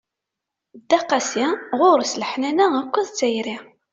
Dda 0.79 0.99
qasi, 1.09 1.45
ɣur-s 1.79 2.13
leḥnana 2.21 2.65
akked 2.81 3.07
tayri. 3.09 3.57